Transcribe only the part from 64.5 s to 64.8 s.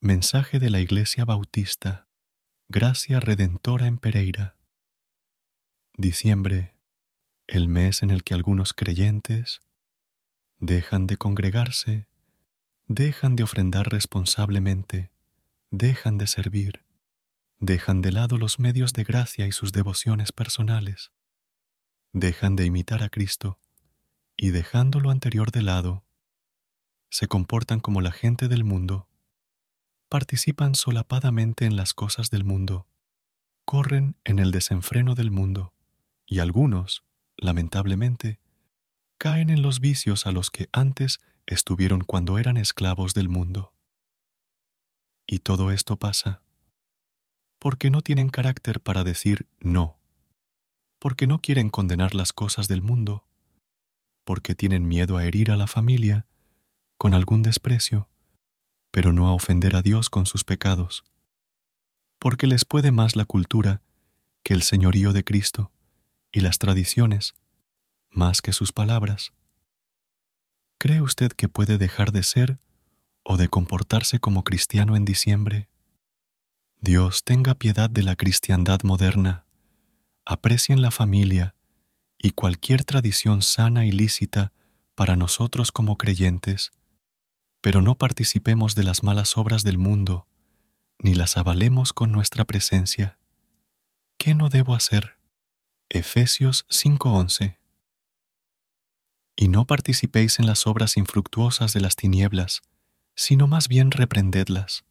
el